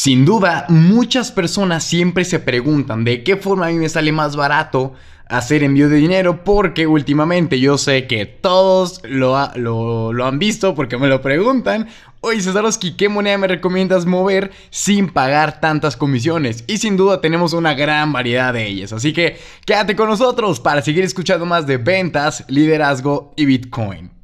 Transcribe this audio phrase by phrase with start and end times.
[0.00, 4.36] Sin duda, muchas personas siempre se preguntan de qué forma a mí me sale más
[4.36, 4.92] barato
[5.26, 10.98] hacer envío de dinero porque últimamente yo sé que todos lo, lo, han visto porque
[10.98, 11.88] me lo preguntan.
[12.20, 16.62] Oye Cesarowski, ¿qué moneda me recomiendas mover sin pagar tantas comisiones?
[16.68, 18.92] Y sin duda tenemos una gran variedad de ellas.
[18.92, 19.36] Así que
[19.66, 24.17] quédate con nosotros para seguir escuchando más de ventas, liderazgo y Bitcoin.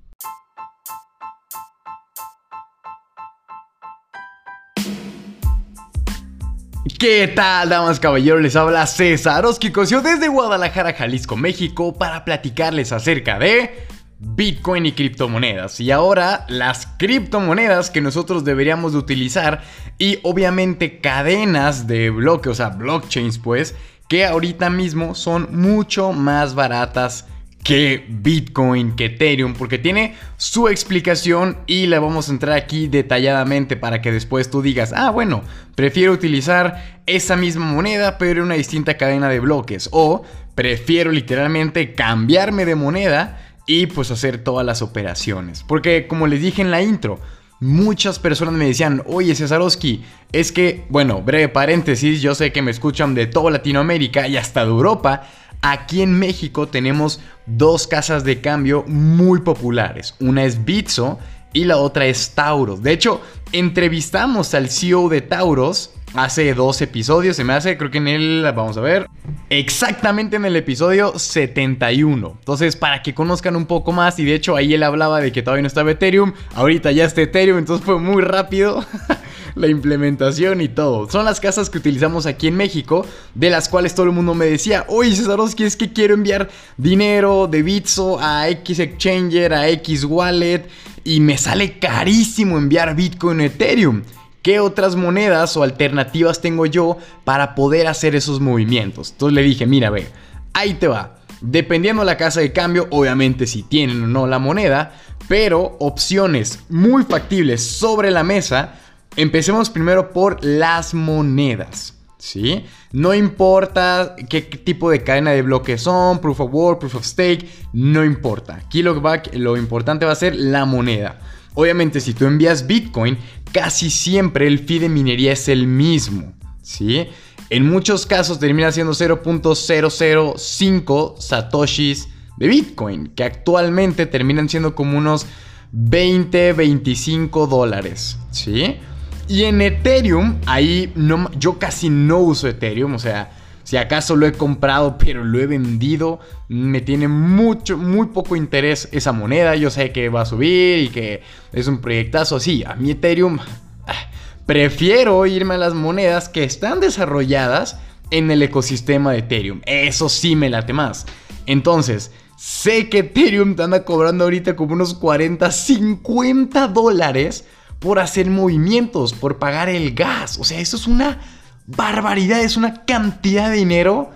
[6.84, 8.42] ¿Qué tal, damas caballeros?
[8.42, 13.86] Les habla César Oskikosio desde Guadalajara, Jalisco, México, para platicarles acerca de
[14.18, 15.80] Bitcoin y criptomonedas.
[15.80, 19.62] Y ahora las criptomonedas que nosotros deberíamos de utilizar
[19.96, 23.74] y obviamente cadenas de bloques, o sea, blockchains pues,
[24.06, 27.26] que ahorita mismo son mucho más baratas
[27.64, 33.76] que Bitcoin, que Ethereum, porque tiene su explicación y la vamos a entrar aquí detalladamente
[33.76, 35.42] para que después tú digas, ah, bueno,
[35.74, 40.22] prefiero utilizar esa misma moneda pero en una distinta cadena de bloques o
[40.54, 45.64] prefiero literalmente cambiarme de moneda y pues hacer todas las operaciones.
[45.66, 47.18] Porque como les dije en la intro,
[47.60, 52.70] muchas personas me decían, oye Cesarowski, es que, bueno, breve paréntesis, yo sé que me
[52.70, 55.22] escuchan de toda Latinoamérica y hasta de Europa,
[55.66, 60.14] Aquí en México tenemos dos casas de cambio muy populares.
[60.20, 61.18] Una es Bitso
[61.54, 62.82] y la otra es Tauros.
[62.82, 67.36] De hecho, entrevistamos al CEO de Tauros hace dos episodios.
[67.36, 69.08] Se me hace, creo que en el, vamos a ver,
[69.48, 72.36] exactamente en el episodio 71.
[72.40, 75.40] Entonces, para que conozcan un poco más, y de hecho ahí él hablaba de que
[75.40, 78.84] todavía no estaba Ethereum, ahorita ya está Ethereum, entonces fue muy rápido.
[79.54, 81.08] la implementación y todo.
[81.10, 84.46] Son las casas que utilizamos aquí en México, de las cuales todo el mundo me
[84.46, 90.04] decía, oye Cesarowski, es que quiero enviar dinero de Bitso a X Exchanger, a X
[90.04, 90.68] Wallet,
[91.04, 94.02] y me sale carísimo enviar Bitcoin o Ethereum.
[94.42, 99.12] ¿Qué otras monedas o alternativas tengo yo para poder hacer esos movimientos?
[99.12, 100.06] Entonces le dije, mira, ve,
[100.52, 101.16] ahí te va.
[101.40, 104.94] Dependiendo la casa de cambio, obviamente si tienen o no la moneda,
[105.28, 108.74] pero opciones muy factibles sobre la mesa
[109.16, 111.94] Empecemos primero por las monedas.
[112.18, 112.64] ¿Sí?
[112.90, 117.46] No importa qué tipo de cadena de bloques son, proof of work, proof of stake,
[117.74, 118.54] no importa.
[118.54, 119.02] Aquí lo,
[119.34, 121.20] lo importante va a ser la moneda.
[121.52, 123.18] Obviamente, si tú envías Bitcoin,
[123.52, 126.32] casi siempre el fee de minería es el mismo.
[126.62, 127.08] ¿Sí?
[127.50, 132.08] En muchos casos termina siendo 0.005 satoshis
[132.38, 135.26] de Bitcoin, que actualmente terminan siendo como unos
[135.72, 138.16] 20, 25 dólares.
[138.30, 138.78] ¿Sí?
[139.26, 143.30] Y en Ethereum, ahí no, yo casi no uso Ethereum, o sea,
[143.62, 148.88] si acaso lo he comprado pero lo he vendido, me tiene mucho, muy poco interés
[148.92, 152.74] esa moneda, yo sé que va a subir y que es un proyectazo, sí, a
[152.74, 153.38] mi Ethereum
[153.86, 154.10] ah,
[154.44, 157.78] prefiero irme a las monedas que están desarrolladas
[158.10, 161.06] en el ecosistema de Ethereum, eso sí me late más.
[161.46, 167.46] Entonces, sé que Ethereum te anda cobrando ahorita como unos 40, 50 dólares
[167.78, 170.38] por hacer movimientos, por pagar el gas.
[170.38, 171.20] O sea, eso es una
[171.66, 174.10] barbaridad, es una cantidad de dinero.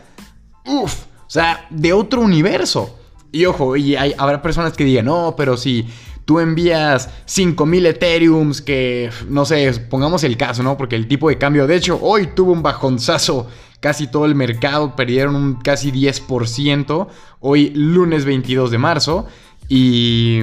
[0.65, 2.99] Uf, o sea, de otro universo.
[3.31, 5.87] Y ojo, y habrá personas que digan, no, pero si
[6.25, 10.77] tú envías 5000 Ethereums, que no sé, pongamos el caso, ¿no?
[10.77, 13.47] Porque el tipo de cambio, de hecho, hoy tuvo un bajonzazo.
[13.81, 17.09] Casi todo el mercado perdieron un casi 10%.
[17.41, 19.27] Hoy, lunes 22 de marzo.
[19.69, 20.41] Y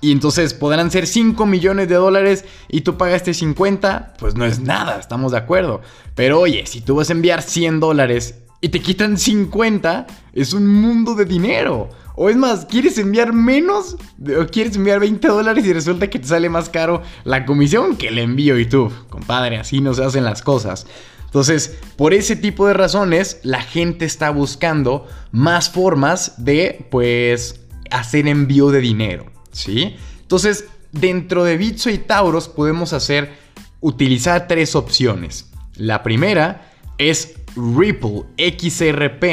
[0.00, 4.60] y entonces podrán ser 5 millones de dólares y tú pagaste 50, pues no es
[4.60, 5.80] nada, estamos de acuerdo.
[6.14, 10.66] Pero oye, si tú vas a enviar 100 dólares y te quitan 50, es un
[10.66, 11.88] mundo de dinero.
[12.14, 13.96] O es más, ¿quieres enviar menos?
[14.40, 18.08] ¿O quieres enviar 20 dólares y resulta que te sale más caro la comisión que
[18.08, 18.58] el envío?
[18.58, 20.86] Y tú, compadre, así no se hacen las cosas.
[21.26, 27.60] Entonces, por ese tipo de razones, la gente está buscando más formas de, pues,
[27.90, 29.37] hacer envío de dinero.
[29.58, 29.96] ¿Sí?
[30.20, 33.32] Entonces, dentro de Bitso y Tauros podemos hacer,
[33.80, 35.50] utilizar tres opciones.
[35.76, 39.24] La primera es Ripple, XRP.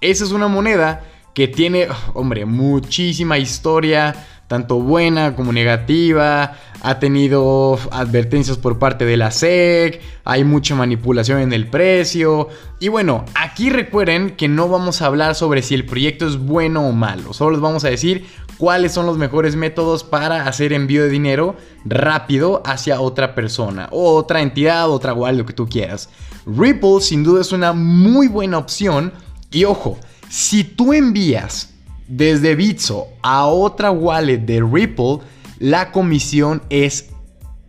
[0.00, 1.04] Esa es una moneda
[1.34, 9.16] que tiene, hombre, muchísima historia, tanto buena como negativa, ha tenido advertencias por parte de
[9.16, 12.48] la SEC, hay mucha manipulación en el precio.
[12.78, 16.86] Y bueno, aquí recuerden que no vamos a hablar sobre si el proyecto es bueno
[16.86, 18.26] o malo, solo les vamos a decir
[18.62, 24.14] cuáles son los mejores métodos para hacer envío de dinero rápido hacia otra persona, o
[24.14, 26.08] otra entidad, otra wallet, lo que tú quieras.
[26.46, 29.12] Ripple sin duda es una muy buena opción.
[29.50, 29.98] Y ojo,
[30.28, 31.74] si tú envías
[32.06, 35.18] desde Bitso a otra wallet de Ripple,
[35.58, 37.10] la comisión es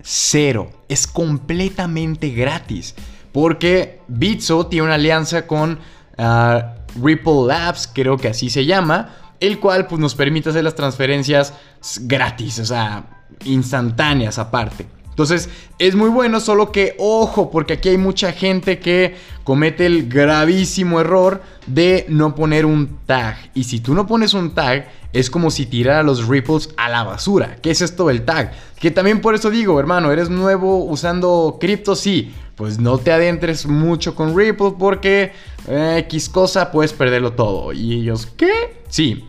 [0.04, 0.70] cero.
[0.90, 2.94] Es completamente gratis.
[3.32, 5.80] Porque Bitso tiene una alianza con
[6.20, 10.76] ah, Ripple Labs, creo que así se llama, el cual pues, nos permite hacer las
[10.76, 11.54] transferencias
[12.02, 13.04] gratis, o sea,
[13.46, 14.88] instantáneas aparte.
[15.10, 15.48] Entonces
[15.78, 21.00] es muy bueno, solo que ojo, porque aquí hay mucha gente que comete el gravísimo
[21.02, 23.38] error de no poner un tag.
[23.54, 27.04] Y si tú no pones un tag, es como si tirara los ripples a la
[27.04, 27.58] basura.
[27.62, 28.54] ¿Qué es esto del tag?
[28.80, 32.34] Que también por eso digo, hermano, eres nuevo usando cripto, sí.
[32.56, 35.32] Pues no te adentres mucho con Ripple porque
[35.68, 37.72] eh, X cosa puedes perderlo todo.
[37.72, 38.82] Y ellos, ¿qué?
[38.90, 39.26] Sí.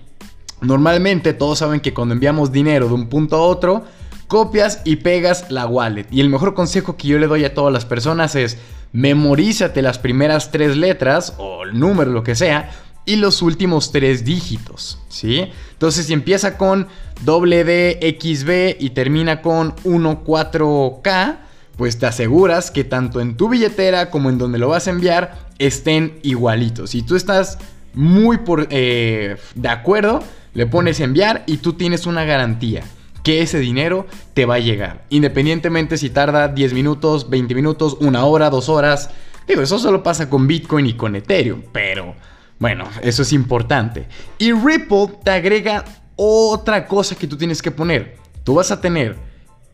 [0.65, 3.85] Normalmente todos saben que cuando enviamos dinero de un punto a otro,
[4.29, 6.07] copias y pegas la wallet.
[6.11, 8.59] Y el mejor consejo que yo le doy a todas las personas es
[8.93, 12.71] memorízate las primeras tres letras o el número, lo que sea,
[13.07, 15.51] y los últimos tres dígitos, ¿sí?
[15.73, 16.87] Entonces, si empieza con
[17.25, 21.37] WDXB y termina con 14K,
[21.77, 25.49] pues te aseguras que tanto en tu billetera como en donde lo vas a enviar
[25.59, 26.91] estén igualitos.
[26.91, 27.59] Si tú estás
[27.95, 30.23] muy por, eh, de acuerdo,
[30.55, 32.85] le pones enviar y tú tienes una garantía
[33.23, 35.05] que ese dinero te va a llegar.
[35.09, 39.11] Independientemente si tarda 10 minutos, 20 minutos, una hora, dos horas.
[39.49, 42.15] Digo, eso solo pasa con Bitcoin y con Ethereum, pero
[42.59, 44.07] bueno, eso es importante.
[44.39, 45.85] Y Ripple te agrega
[46.17, 48.17] otra cosa que tú tienes que poner.
[48.45, 49.17] Tú vas a tener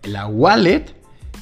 [0.04, 0.94] la wallet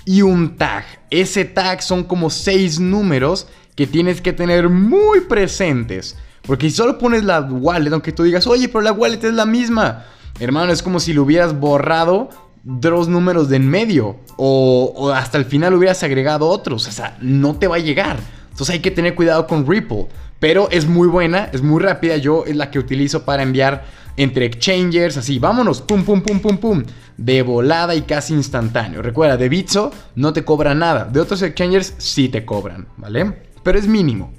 [0.04, 0.84] y un tag.
[1.10, 3.46] Ese tag son como seis números
[3.76, 6.16] que tienes que tener muy presentes.
[6.48, 9.44] Porque si solo pones la wallet, aunque tú digas, oye, pero la wallet es la
[9.44, 10.06] misma.
[10.40, 12.30] Hermano, es como si lo hubieras borrado
[12.64, 14.16] dos números de en medio.
[14.38, 16.88] O, hasta el final hubieras agregado otros.
[16.88, 18.16] O sea, no te va a llegar.
[18.50, 20.06] Entonces hay que tener cuidado con Ripple.
[20.38, 22.16] Pero es muy buena, es muy rápida.
[22.16, 23.84] Yo es la que utilizo para enviar
[24.16, 25.18] entre exchangers.
[25.18, 25.82] Así, vámonos.
[25.82, 26.82] Pum, pum, pum, pum, pum.
[27.18, 29.02] De volada y casi instantáneo.
[29.02, 31.04] Recuerda, de Bitso no te cobra nada.
[31.04, 33.34] De otros exchangers sí te cobran, ¿vale?
[33.62, 34.32] Pero es mínimo.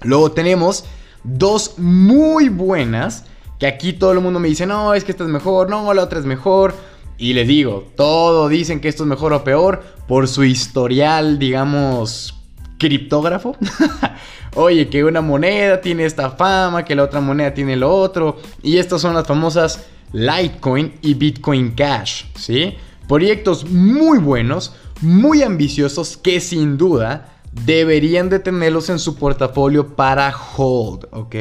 [0.00, 0.86] Luego tenemos
[1.24, 3.24] dos muy buenas
[3.58, 6.02] que aquí todo el mundo me dice, no, es que esta es mejor, no, la
[6.02, 6.74] otra es mejor.
[7.16, 12.34] Y les digo, todo dicen que esto es mejor o peor por su historial, digamos,
[12.78, 13.56] criptógrafo.
[14.56, 18.38] Oye, que una moneda tiene esta fama, que la otra moneda tiene lo otro.
[18.64, 22.74] Y estas son las famosas Litecoin y Bitcoin Cash, ¿sí?
[23.06, 30.34] Proyectos muy buenos, muy ambiciosos que sin duda deberían de tenerlos en su portafolio para
[30.56, 31.36] hold, ¿ok?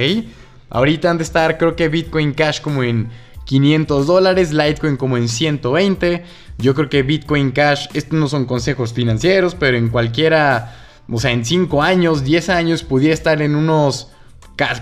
[0.70, 3.10] Ahorita han de estar, creo que Bitcoin Cash como en
[3.46, 6.24] 500 dólares, Litecoin como en 120.
[6.58, 10.76] Yo creo que Bitcoin Cash, estos no son consejos financieros, pero en cualquiera,
[11.10, 14.10] o sea, en 5 años, 10 años, pudiera estar en unos,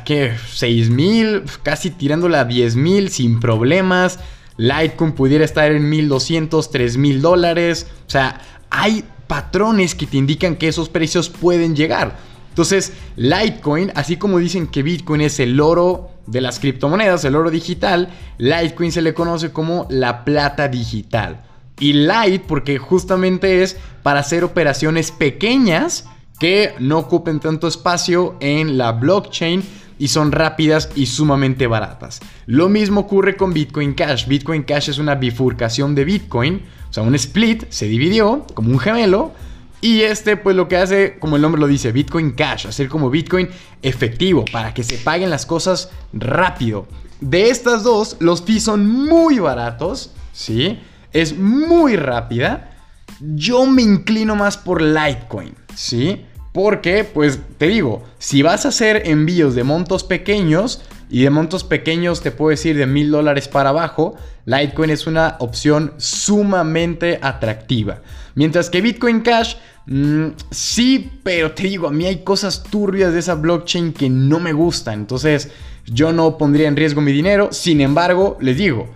[0.05, 0.33] ¿qué?
[0.53, 4.19] 6 mil, casi tirándole a 10 mil sin problemas.
[4.57, 7.87] Litecoin pudiera estar en 1200, 3000 dólares.
[8.05, 12.17] O sea, hay patrones que te indican que esos precios pueden llegar.
[12.49, 17.51] Entonces, Litecoin, así como dicen que Bitcoin es el oro de las criptomonedas, el oro
[17.51, 18.09] digital,
[18.39, 21.43] Litecoin se le conoce como la plata digital.
[21.79, 26.05] Y Lite porque justamente es para hacer operaciones pequeñas
[26.39, 29.63] que no ocupen tanto espacio en la blockchain
[29.99, 32.21] y son rápidas y sumamente baratas.
[32.47, 34.25] Lo mismo ocurre con Bitcoin Cash.
[34.25, 38.79] Bitcoin Cash es una bifurcación de Bitcoin, o sea, un split, se dividió como un
[38.79, 39.33] gemelo
[39.81, 43.09] y este, pues lo que hace, como el nombre lo dice, Bitcoin Cash, hacer como
[43.09, 43.49] Bitcoin
[43.81, 46.87] efectivo para que se paguen las cosas rápido.
[47.21, 50.79] De estas dos, los fees son muy baratos, ¿sí?
[51.13, 52.77] Es muy rápida.
[53.19, 56.25] Yo me inclino más por Litecoin, ¿sí?
[56.51, 61.63] Porque, pues te digo, si vas a hacer envíos de montos pequeños, y de montos
[61.63, 64.15] pequeños te puedo decir de mil dólares para abajo,
[64.45, 68.01] Litecoin es una opción sumamente atractiva.
[68.35, 69.55] Mientras que Bitcoin Cash,
[69.87, 74.39] mm, sí, pero te digo, a mí hay cosas turbias de esa blockchain que no
[74.39, 74.99] me gustan.
[74.99, 75.49] Entonces
[75.85, 77.49] yo no pondría en riesgo mi dinero.
[77.51, 78.87] Sin embargo, les digo,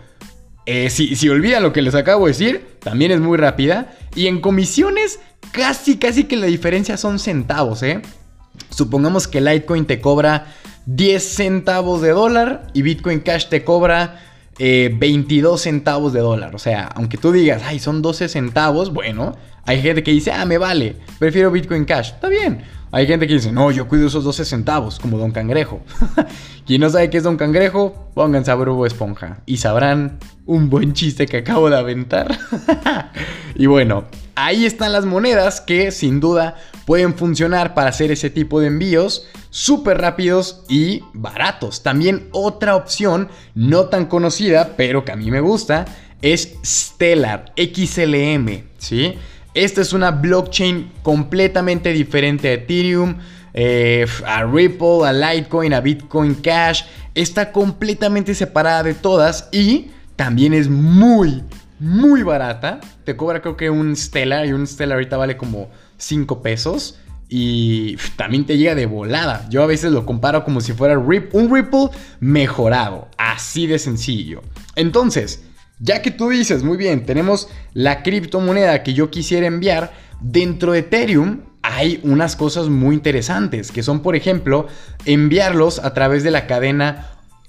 [0.67, 3.95] eh, si, si olvidan lo que les acabo de decir, también es muy rápida.
[4.15, 5.19] Y en comisiones,
[5.53, 8.01] casi, casi que la diferencia son centavos, ¿eh?
[8.69, 10.47] Supongamos que Litecoin te cobra
[10.85, 14.19] 10 centavos de dólar y Bitcoin Cash te cobra
[14.59, 16.55] 22 eh, centavos de dólar.
[16.55, 20.45] O sea, aunque tú digas, ay, son 12 centavos, bueno, hay gente que dice, ah,
[20.45, 22.11] me vale, prefiero Bitcoin Cash.
[22.11, 22.63] Está bien.
[22.91, 25.81] Hay gente que dice, no, yo cuido esos 12 centavos, como Don Cangrejo.
[26.67, 30.93] Quien no sabe qué es Don Cangrejo, pónganse a Brubo Esponja y sabrán un buen
[30.93, 32.37] chiste que acabo de aventar.
[33.55, 34.03] y bueno,
[34.35, 39.27] ahí están las monedas que sin duda pueden funcionar para hacer ese tipo de envíos
[39.49, 41.83] súper rápidos y baratos.
[41.83, 45.85] También otra opción no tan conocida, pero que a mí me gusta,
[46.21, 49.13] es Stellar XLM, ¿sí?
[49.53, 53.17] Esta es una blockchain completamente diferente a Ethereum,
[53.53, 56.85] eh, a Ripple, a Litecoin, a Bitcoin Cash.
[57.13, 61.43] Está completamente separada de todas y también es muy,
[61.83, 62.79] muy barata.
[63.03, 66.97] Te cobra creo que un Stellar y un Stellar ahorita vale como 5 pesos.
[67.27, 69.47] Y también te llega de volada.
[69.49, 73.09] Yo a veces lo comparo como si fuera un Ripple mejorado.
[73.17, 74.41] Así de sencillo.
[74.75, 75.43] Entonces,
[75.79, 80.79] ya que tú dices, muy bien, tenemos la criptomoneda que yo quisiera enviar, dentro de
[80.79, 84.67] Ethereum hay unas cosas muy interesantes, que son, por ejemplo,
[85.05, 87.07] enviarlos a través de la cadena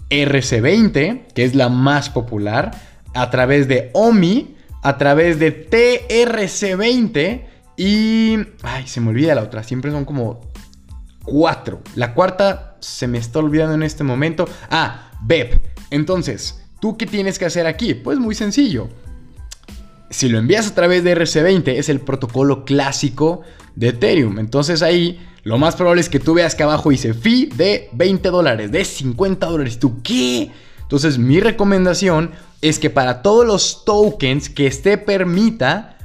[0.09, 2.71] RC20, que es la más popular,
[3.15, 7.43] a través de OMI, a través de TRC20
[7.77, 8.39] y...
[8.63, 10.41] Ay, se me olvida la otra, siempre son como
[11.25, 11.81] cuatro.
[11.95, 14.47] La cuarta se me está olvidando en este momento.
[14.71, 15.61] Ah, BEP.
[15.91, 17.95] Entonces, ¿Tú qué tienes que hacer aquí?
[17.95, 18.91] Pues muy sencillo.
[20.11, 23.41] Si lo envías a través de RC20 es el protocolo clásico
[23.75, 24.39] de Ethereum.
[24.39, 28.29] Entonces ahí lo más probable es que tú veas que abajo dice fee de 20
[28.29, 29.79] dólares, de 50 dólares.
[29.79, 30.51] ¿Tú qué?
[30.95, 32.31] Entonces mi recomendación
[32.63, 35.99] es que para todos los tokens que esté permita,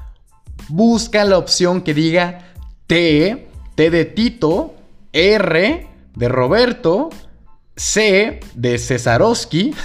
[0.67, 2.55] busca la opción que diga
[2.87, 4.73] T, T de Tito,
[5.13, 7.09] R de Roberto,
[7.75, 9.75] C de Cesarowski,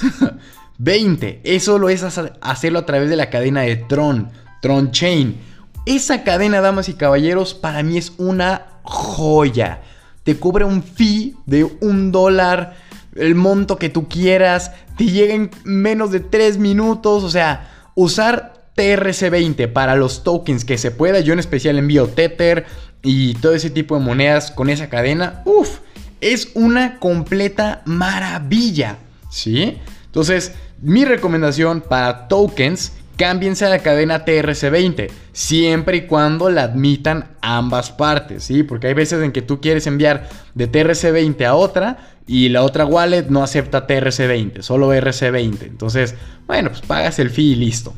[0.78, 1.42] 20.
[1.44, 4.30] Eso lo es hacerlo a través de la cadena de Tron,
[4.62, 5.36] Tron Chain.
[5.84, 9.82] Esa cadena, damas y caballeros, para mí es una joya.
[10.22, 12.83] Te cubre un fee de un dólar,
[13.16, 17.24] el monto que tú quieras, te llega en menos de 3 minutos.
[17.24, 21.20] O sea, usar TRC20 para los tokens que se pueda.
[21.20, 22.66] Yo en especial envío Tether
[23.02, 25.42] y todo ese tipo de monedas con esa cadena.
[25.44, 25.78] Uf,
[26.20, 28.98] es una completa maravilla.
[29.30, 29.78] ¿Sí?
[30.06, 37.30] Entonces, mi recomendación para tokens, cámbiense a la cadena TRC20, siempre y cuando la admitan
[37.40, 38.62] ambas partes, ¿sí?
[38.62, 42.86] Porque hay veces en que tú quieres enviar de TRC20 a otra y la otra
[42.86, 45.62] wallet no acepta TRC20, solo RC20.
[45.62, 46.14] Entonces,
[46.46, 47.94] bueno, pues pagas el fee y listo.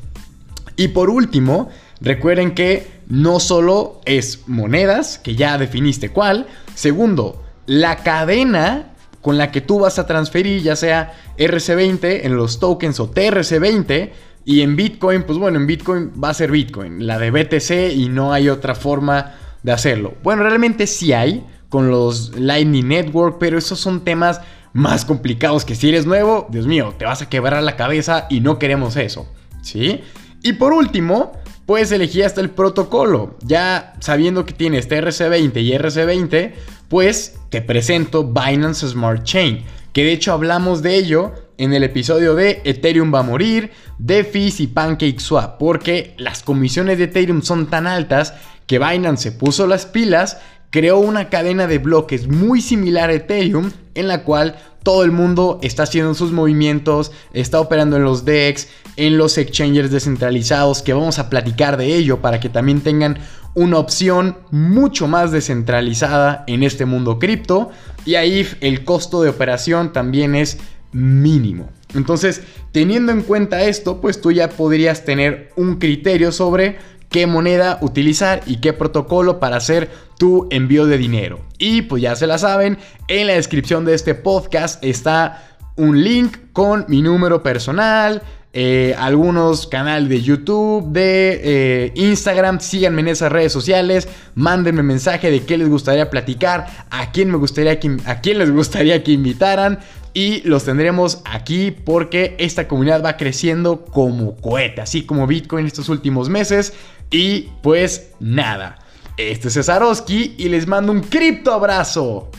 [0.77, 1.71] Y por último,
[2.01, 6.47] recuerden que no solo es monedas, que ya definiste cuál.
[6.75, 8.93] Segundo, la cadena
[9.23, 14.11] con la que tú vas a transferir, ya sea RC20 en los tokens o TRC20.
[14.49, 18.09] Y en Bitcoin, pues bueno, en Bitcoin va a ser Bitcoin, la de BTC y
[18.09, 19.35] no hay otra forma
[19.65, 20.15] de hacerlo.
[20.23, 24.41] Bueno, realmente sí hay con los Lightning Network, pero esos son temas
[24.73, 28.39] más complicados que si eres nuevo, Dios mío, te vas a quebrar la cabeza y
[28.39, 29.27] no queremos eso,
[29.63, 30.03] ¿sí?
[30.45, 31.33] Y por último,
[31.67, 33.37] puedes elegir hasta el protocolo.
[33.43, 36.53] Ya sabiendo que tienes TRC20 y RC20,
[36.89, 39.65] pues te presento Binance Smart Chain,
[39.97, 44.53] que de hecho hablamos de ello en el episodio de Ethereum va a morir, DeFi
[44.59, 48.35] y PancakeSwap, porque las comisiones de Ethereum son tan altas
[48.67, 50.37] que Binance se puso las pilas,
[50.69, 55.61] creó una cadena de bloques muy similar a Ethereum, en la cual todo el mundo
[55.63, 61.19] está haciendo sus movimientos, está operando en los DEX, en los exchanges descentralizados, que vamos
[61.19, 63.19] a platicar de ello para que también tengan
[63.57, 67.71] una opción mucho más descentralizada en este mundo cripto.
[68.05, 70.59] Y ahí el costo de operación también es
[70.93, 71.71] mínimo.
[71.95, 76.77] Entonces, teniendo en cuenta esto, pues tú ya podrías tener un criterio sobre
[77.09, 81.41] qué moneda utilizar y qué protocolo para hacer tu envío de dinero.
[81.59, 82.77] Y pues ya se la saben,
[83.09, 85.43] en la descripción de este podcast está
[85.77, 88.23] un link con mi número personal,
[88.59, 92.59] eh, algunos canales de YouTube, de eh, Instagram.
[92.59, 94.09] Síganme en esas redes sociales.
[94.35, 98.51] Mándenme mensaje de qué les gustaría platicar, a quién me gustaría que, a quién les
[98.51, 99.81] gustaría que invitaran.
[100.15, 105.91] Y los tendremos aquí porque esta comunidad va creciendo como cohete, así como Bitcoin estos
[105.91, 106.73] últimos meses.
[107.11, 108.79] Y pues nada,
[109.19, 112.31] este es Cesarowski y les mando un cripto abrazo.